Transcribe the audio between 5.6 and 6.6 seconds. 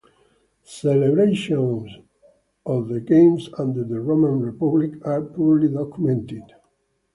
documented.